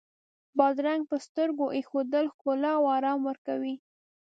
بادرنګ 0.57 1.01
پر 1.09 1.19
سترګو 1.27 1.65
ایښودل 1.75 2.25
ښکلا 2.35 2.71
او 2.79 2.85
آرام 2.97 3.19
ورکوي. 3.29 3.75